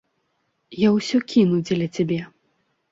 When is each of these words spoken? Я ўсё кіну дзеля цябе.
Я 0.87 0.95
ўсё 0.97 1.17
кіну 1.35 1.63
дзеля 1.69 1.87
цябе. 1.95 2.21